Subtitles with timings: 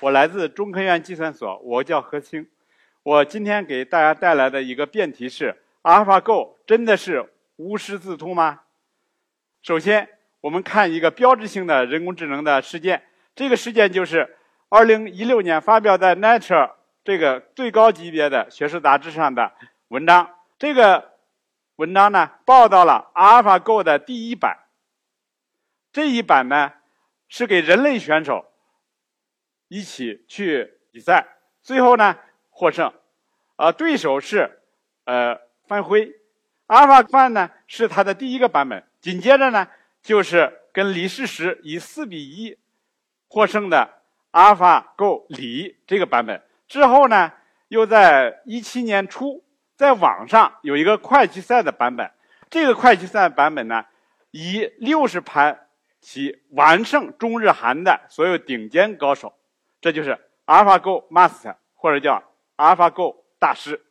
[0.00, 2.46] 我来自中科院计算所，我叫何清。
[3.02, 8.60] 我今天给大家带来的一个辩题是：AlphaGo 真的是无师自通吗？
[9.62, 10.08] 首先，
[10.42, 13.04] 我们看一个标志性的人工智能的事件，
[13.34, 14.36] 这个事件就是
[14.68, 19.52] 2016年发表在 Nature 这个最高级别的学术杂志上的
[19.88, 20.34] 文章。
[20.58, 21.12] 这个
[21.76, 24.58] 文章呢，报道了 AlphaGo 的第一版。
[25.90, 26.74] 这一版呢，
[27.28, 28.44] 是给人类选手
[29.68, 31.26] 一起去比赛，
[31.62, 32.16] 最后呢
[32.50, 32.92] 获胜，
[33.56, 34.60] 呃，对手是
[35.04, 36.12] 呃范辉
[36.68, 39.68] ，AlphaGo 呢是他的第一个版本，紧接着呢
[40.02, 42.56] 就是跟李世石以四比一
[43.28, 47.32] 获胜的 AlphaGo 李这个版本，之后呢
[47.68, 52.10] 又在一七年初在网上有一个会计赛的版本，
[52.48, 53.84] 这个会计赛版本呢
[54.30, 55.66] 以六十盘
[56.00, 59.34] 棋完胜中日韩的所有顶尖高手。
[59.80, 62.22] 这就是 AlphaGo Master 或者叫
[62.56, 63.82] AlphaGo 大师。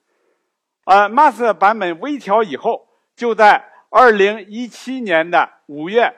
[0.85, 6.13] 呃，Master 版本微调以后，就在2017年的五月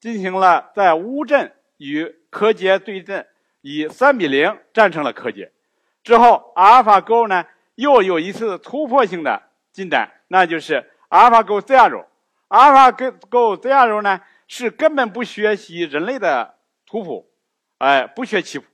[0.00, 3.26] 进行了在乌镇与柯洁对阵，
[3.62, 5.52] 以三比零战胜了柯洁。
[6.02, 12.06] 之后，AlphaGo 呢又有一次突破性的进展，那就是 AlphaGo Zero。
[12.48, 17.29] AlphaGo Zero 呢是根本不学习人类的图谱。
[17.80, 18.66] 哎，不学棋谱，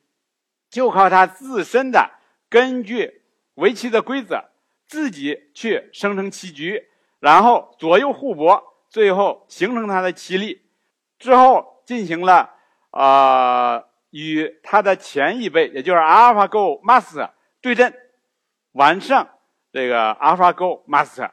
[0.69, 2.11] 就靠他自身的
[2.49, 3.23] 根据
[3.55, 4.47] 围棋的规则，
[4.89, 6.89] 自己去生成棋局，
[7.21, 10.61] 然后左右互搏，最后形成他的棋力。
[11.21, 12.51] 之后进行了
[12.91, 17.31] 啊，与他的前一辈，也就是 AlphaGo Master
[17.61, 17.95] 对阵，
[18.73, 19.25] 完胜
[19.73, 21.31] 这个 AlphaGo Master。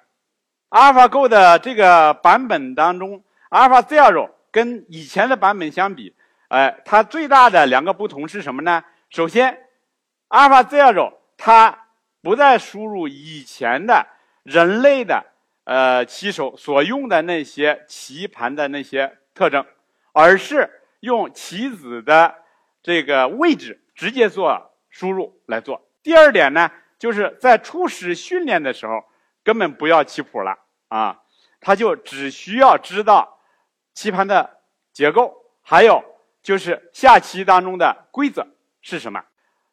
[0.70, 6.16] AlphaGo 的这个版本当中，Alpha Zero 跟以前的版本相比。
[6.50, 8.84] 哎，它最大的两个不同是什么呢？
[9.10, 9.68] 首先
[10.30, 11.88] ，AlphaZero 它
[12.22, 14.06] 不再输入以前的
[14.44, 15.26] 人类的
[15.64, 19.66] 呃棋手所用的那些棋盘的那些特征，
[20.12, 22.36] 而是用棋子的
[22.84, 25.88] 这个位置直接做输入来做。
[26.04, 29.04] 第二点呢，就是在初始训练的时候
[29.44, 31.22] 根本不要棋谱了啊，
[31.60, 33.40] 他就只需要知道
[33.94, 34.60] 棋盘的
[34.92, 35.34] 结构，
[35.64, 36.13] 还有。
[36.44, 38.46] 就是下棋当中的规则
[38.82, 39.24] 是什么？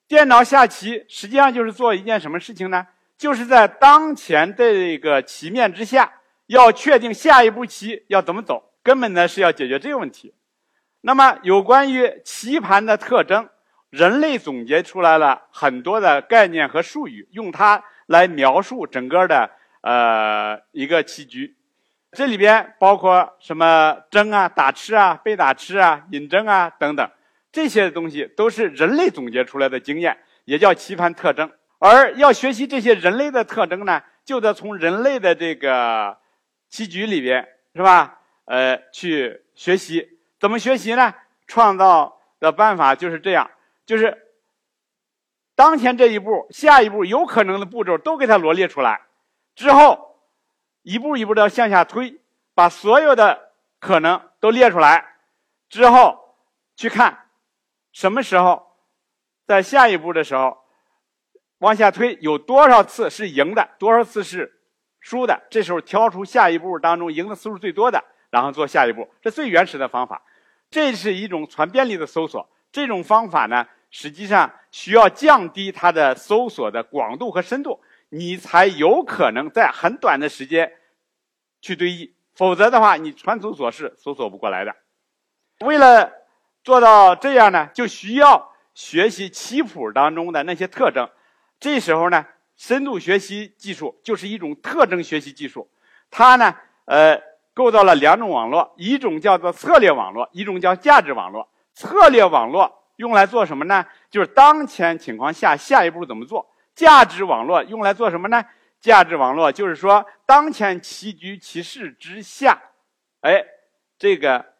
[0.06, 2.86] 电脑下棋实际上就是做一件什么事情呢？
[3.18, 6.12] 就是在当前这个棋面之下，
[6.46, 10.32] 要确定下一步棋要怎么走，根本呢是要解决这个问题。
[11.02, 13.48] 那么有关于棋盘的特征，
[13.90, 19.50] 人类总结出来了很多的概念和术语，用它来描述整个的
[19.82, 21.56] 呃一个棋局。
[22.12, 27.08] 这里边包括什么争啊、打吃啊、被打吃啊、引争啊等等，
[27.52, 31.52] 这些东西都是人类总结出来的经验，也叫棋盘特征。
[31.78, 36.18] 而要学习这些人类的特征呢，就得从人类的这个
[36.68, 38.18] 棋局里边，是吧？
[38.44, 40.18] 呃，去学习。
[40.40, 41.14] 怎么学习呢？
[41.46, 43.48] 创造的办法就是这样：
[43.86, 44.18] 就是
[45.54, 49.02] 当前这一步、下一步有可能的步骤都给它罗列出来，
[49.54, 50.09] 之后。
[50.82, 52.20] 一步一步的向下推，
[52.54, 55.16] 把所有的可能都列出来，
[55.68, 56.36] 之后
[56.76, 57.26] 去看
[57.92, 58.76] 什么时候
[59.46, 60.58] 在下一步的时候
[61.58, 64.60] 往下推，有多少次是赢的，多少次是
[65.00, 65.42] 输的。
[65.50, 69.08] 这时候挑出下一步当中赢的次数最多的，然后做下一步。
[69.20, 70.22] 这最原始的方法，
[70.70, 72.48] 这是一种传遍力的搜索。
[72.72, 77.80] 这种方法呢，实际上需要降低它的搜索的广度和深度。
[78.10, 80.72] 你才有可能在很短的时间
[81.60, 84.74] 去对弈，否则的话，你传搜索是搜索不过来的。
[85.60, 86.12] 为了
[86.62, 91.08] 做到这样呢，就需要学习棋谱当中的那些特征。
[91.58, 92.26] 这时候呢，
[92.56, 95.70] 深度学习技术就是一种特征学习技术。
[96.10, 96.56] 它呢，
[96.86, 97.22] 呃，
[97.54, 101.48] 构造了两种网络，一种叫做策略网络，一种叫价值网络。
[101.74, 103.86] 策略网络用来做什么呢？
[104.10, 106.50] 就是当前情况下下一步怎么做。
[106.74, 108.44] 价值网络用来做什么呢？
[108.80, 112.58] 价值网络就是说，当前棋局棋势之下，
[113.20, 113.44] 哎，
[113.98, 114.54] 这个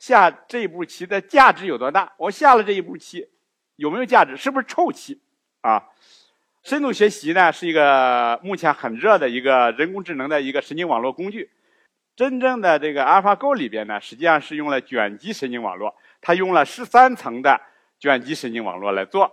[0.00, 2.12] 下这一步棋的价值有多大？
[2.16, 3.28] 我下了这一步棋，
[3.76, 4.36] 有没有价值？
[4.36, 5.20] 是不是臭棋？
[5.60, 5.86] 啊，
[6.64, 11.50] 深度学习呢是一个目前很热的一个人工智能的一个神经网络工具。
[12.16, 17.60] 真正的这个 AlphaGo 里边呢，实际上是用了卷积神经网络，它用了十三层的
[18.00, 19.30] 卷积神经网络来做。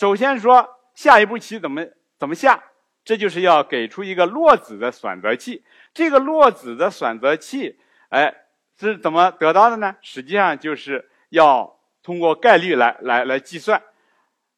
[0.00, 1.86] 首先说下一步棋怎么
[2.18, 2.60] 怎么下，
[3.04, 5.64] 这就是要给出一个落子的选择器。
[5.94, 7.78] 这个落子的选择器，
[8.08, 8.34] 哎，
[8.76, 9.94] 是怎么得到的呢？
[10.02, 13.80] 实际上就是要通过概率来来来计算。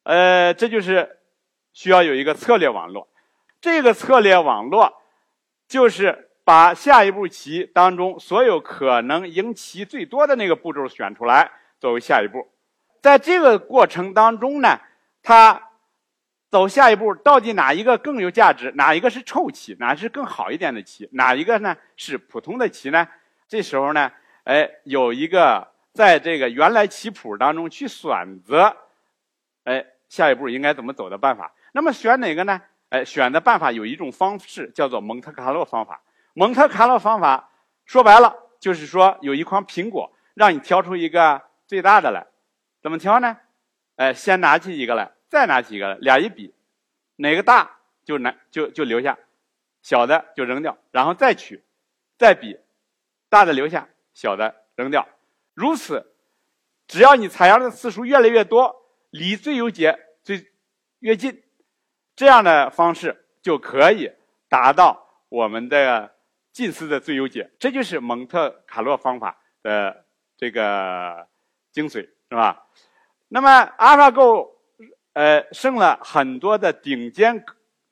[0.01, 1.19] 呃，这就是
[1.73, 3.07] 需要有一个策略网络。
[3.61, 4.99] 这个策略网络
[5.67, 6.25] 就是。
[6.45, 12.47] 把下一步棋当中所有可能赢棋最多的那个步骤选出来作为下一步，
[13.03, 14.79] 在这个过程当中呢，
[15.21, 15.68] 他
[16.49, 18.71] 走下一步到底哪一个更有价值？
[18.75, 19.75] 哪一个是臭棋？
[19.79, 21.07] 哪是更好一点的棋？
[21.11, 23.07] 哪一个呢是普通的棋呢？
[23.47, 24.11] 这时候呢，
[24.45, 28.75] 哎，有一个在这个原来棋谱当中去选择，
[29.63, 31.53] 哎，下一步应该怎么走的办法。
[31.71, 32.61] 那么选哪个呢？
[32.89, 36.01] 哎，选的办法有一种方式叫做蒙特卡洛方法。
[36.33, 37.51] 蒙特卡洛方法
[37.85, 42.25] 说白了就是说，有一筐苹果，让你挑出一个最大的来，
[42.81, 43.37] 怎么挑呢？
[43.97, 46.53] 哎，先拿起一个来，再拿几个来，俩一比，
[47.15, 49.17] 哪个大就拿就就留下，
[49.81, 51.63] 小的就扔掉，然后再取，
[52.17, 52.59] 再比，
[53.29, 55.07] 大的留下，小的扔掉。
[55.53, 56.13] 如此，
[56.87, 60.51] 只要你采样的次数越来越多，离最优解最
[60.99, 61.43] 越近，
[62.15, 64.11] 这样的方式就可以
[64.49, 66.15] 达到我们的。
[66.51, 70.03] 近似的最优解，这就是蒙特卡洛方法的
[70.35, 71.27] 这个
[71.71, 72.65] 精髓，是吧？
[73.27, 74.49] 那么，AlphaGo，
[75.13, 77.43] 呃，胜了很多的顶尖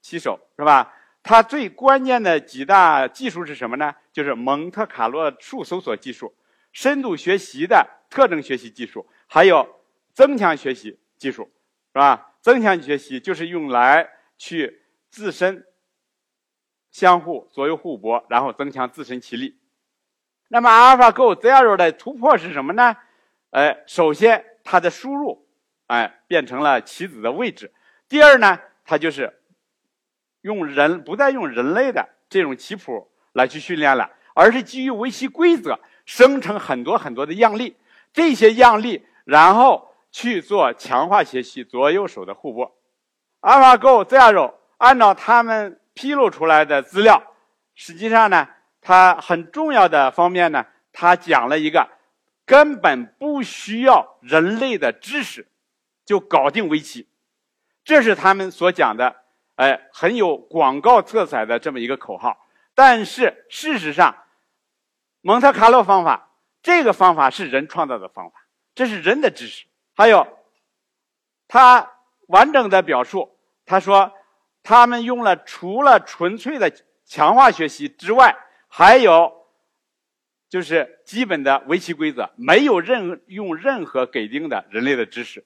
[0.01, 0.93] 棋手，是吧？
[1.23, 3.93] 它最关键的几大技术是什么呢？
[4.13, 6.33] 就是蒙特卡洛数搜索技术、
[6.71, 9.81] 深度学习的特征学习技术，还有
[10.13, 11.43] 增强学习技术，
[11.93, 12.33] 是吧？
[12.41, 15.65] 增强学习就是用来去自身。
[16.89, 19.59] 相互左右互搏，然后增强自身棋力。
[20.47, 22.95] 那么，AlphaGo Zero 的突破是什么呢？
[23.51, 25.46] 哎，首先它的输入，
[25.87, 27.73] 哎，变成了棋子的位置。
[28.07, 29.41] 第二呢，它就是
[30.41, 37.75] 用人不再用人类的这种棋谱来去训练了，而是基于围棋规则生成很多很多的样例。
[38.13, 42.77] 这些样例，然后去做强化学习左右手的互搏。
[43.41, 45.79] AlphaGo Zero 按照他们。
[45.99, 47.23] 披露出来的资料，
[47.73, 48.47] 实际上呢，
[48.81, 50.63] 它很重要的方面呢，
[50.93, 51.89] 它讲了一个
[52.45, 55.47] 根本不需要人类的知识
[56.07, 57.07] 就搞定围棋，
[57.83, 59.15] 这是他们所讲的，
[59.57, 62.47] 哎，很有广告色彩的这么一个口号。
[62.73, 64.23] 但是事实上，
[65.21, 66.31] 蒙特卡洛方法
[66.63, 69.67] 这个方法是人创造的方法，这是人的知识。
[69.93, 70.27] 还有，
[71.47, 71.91] 他
[72.27, 74.11] 完整的表述，他说。
[74.63, 76.69] 他们用了除了纯粹的
[77.05, 78.35] 强化学习之外，
[78.67, 79.47] 还有
[80.49, 85.45] 就是基本的围棋规则，没有任用任何给定的人类的知识。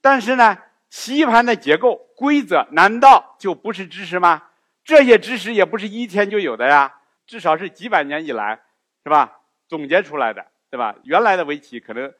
[0.00, 0.58] 但是呢，
[0.88, 4.48] 棋盘的结构规则难道就不是知识吗？
[4.84, 8.62] 这些知识也不是一天就有的呀，至少是几百年以来，
[9.04, 9.40] 是吧？
[9.68, 10.96] 总结出来的，对吧？
[11.04, 12.12] 原来的围棋可能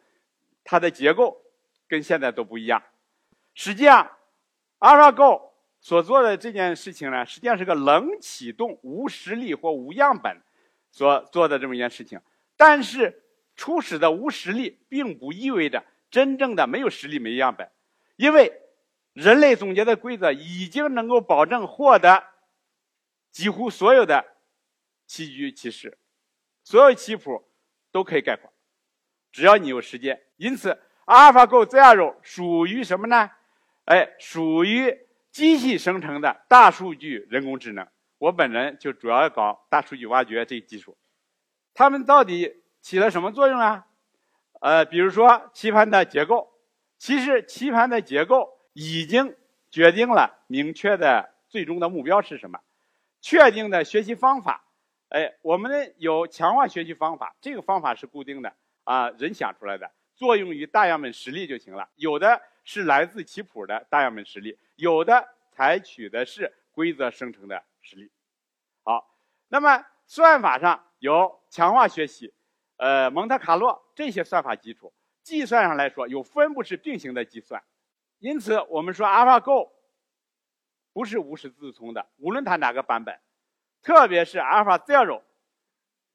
[0.64, 1.42] 它的结构
[1.88, 2.82] 跟现在都不一样。
[3.54, 4.10] 实际上
[4.78, 5.50] ，AlphaGo。
[5.82, 10.36] 所做的这件事情呢，实际上是个冷启动、无实例或无样本
[10.90, 12.20] 所做的这么一件事情。
[12.54, 13.22] 但是
[13.56, 17.70] 初始的无实例，并不意味着真正的没有实力、没样本，
[18.16, 18.60] 因为
[19.12, 22.24] 人类总结的规则已经能够保证获得
[23.30, 24.24] 几乎所有的
[25.06, 25.98] 棋局、棋式，
[26.64, 27.48] 所有棋谱
[27.92, 28.52] 都可以概括，
[29.30, 30.22] 只要你有时间。
[30.36, 33.30] 因此，AlphaGo Zero 属于什么呢？
[33.84, 35.06] 哎，属于。
[35.30, 37.86] 机器生成的大数据人工智能，
[38.18, 40.98] 我本人就主要搞大数据挖掘这一技术。
[41.72, 43.86] 它们到底起了什么作用啊？
[44.60, 46.48] 呃，比如说棋盘的结构，
[46.96, 49.36] 其实棋盘的结构已经
[49.70, 52.60] 决定了明确的最终的目标是什么。
[53.20, 54.64] 确定的学习方法，
[55.08, 61.88] 哎，我们有强化学习方法，这个方法是固定的啊，人想出来的，作用于大样本实例就行了。
[61.96, 62.40] 有的。
[62.62, 68.10] 是来自棋谱的大样本实例，有的采取的是规则生成的实例。
[68.84, 69.10] 好，
[69.48, 72.32] 那么算法上有强化学习，
[72.80, 74.90] 呃，蒙特卡洛这些算法基础，
[75.22, 77.62] 计算上来说有分布式并行的计算。
[78.20, 79.70] 因此，我们说 AlphaGo
[80.94, 83.20] 不是无师自通的，无论它哪个版本，
[83.82, 85.20] 特别是 AlphaZero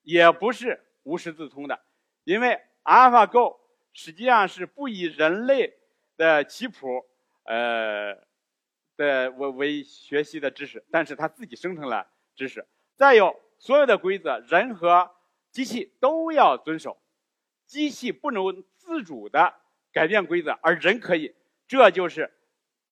[0.01, 1.79] 也不是无师自通的，
[2.24, 3.57] 因为 AlphaGo
[3.93, 5.77] 实际上是不以人类
[6.17, 7.05] 的棋谱，
[7.43, 8.15] 呃，
[8.98, 12.67] 的为为学习的知识，但是它自己生成了知识。
[12.95, 15.12] 再有，所有的规则，人和
[15.55, 16.97] 机器都要遵守，
[17.65, 19.53] 机器不能自主的
[19.93, 21.33] 改变规则，而人可以。
[21.65, 22.29] 这就是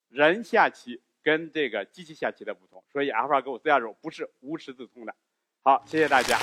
[0.08, 2.82] 人下棋跟这个机器下棋的不同。
[2.89, 5.13] 所以，AlphaGo 这样不是无师自通的。
[5.62, 6.39] 好，谢谢大家。